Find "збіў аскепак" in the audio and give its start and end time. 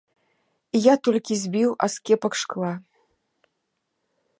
1.43-2.33